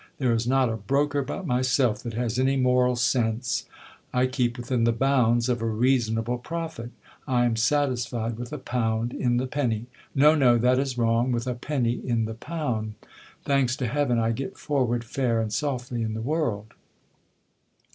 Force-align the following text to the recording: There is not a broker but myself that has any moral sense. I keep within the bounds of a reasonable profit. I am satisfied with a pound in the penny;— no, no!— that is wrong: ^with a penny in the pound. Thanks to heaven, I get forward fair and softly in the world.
There 0.17 0.33
is 0.33 0.47
not 0.47 0.67
a 0.67 0.77
broker 0.77 1.21
but 1.21 1.45
myself 1.45 2.01
that 2.01 2.15
has 2.15 2.39
any 2.39 2.57
moral 2.57 2.95
sense. 2.95 3.65
I 4.11 4.25
keep 4.25 4.57
within 4.57 4.83
the 4.83 4.91
bounds 4.91 5.47
of 5.47 5.61
a 5.61 5.65
reasonable 5.67 6.39
profit. 6.39 6.89
I 7.27 7.45
am 7.45 7.55
satisfied 7.55 8.39
with 8.39 8.51
a 8.51 8.57
pound 8.57 9.13
in 9.13 9.37
the 9.37 9.45
penny;— 9.45 9.85
no, 10.15 10.33
no!— 10.33 10.57
that 10.57 10.79
is 10.79 10.97
wrong: 10.97 11.31
^with 11.31 11.45
a 11.45 11.53
penny 11.53 12.01
in 12.03 12.25
the 12.25 12.33
pound. 12.33 12.95
Thanks 13.45 13.75
to 13.75 13.85
heaven, 13.85 14.17
I 14.17 14.31
get 14.31 14.57
forward 14.57 15.03
fair 15.03 15.39
and 15.39 15.53
softly 15.53 16.01
in 16.01 16.15
the 16.15 16.21
world. 16.23 16.73